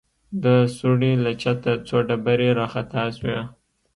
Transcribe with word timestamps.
د 0.43 0.45
سوړې 0.77 1.13
له 1.23 1.31
چته 1.41 1.71
څو 1.87 1.97
ډبرې 2.07 2.49
راخطا 2.59 3.03
سوې. 3.17 3.39